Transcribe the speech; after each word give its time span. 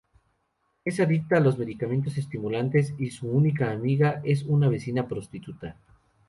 Es 0.83 0.99
adicta 0.99 1.37
a 1.37 1.39
los 1.39 1.59
medicamentos 1.59 2.17
estimulantes 2.17 2.95
y 2.97 3.11
su 3.11 3.27
única 3.29 3.69
amiga 3.69 4.19
es 4.23 4.41
una 4.41 4.67
vecina 4.67 5.07
prostituta. 5.07 5.75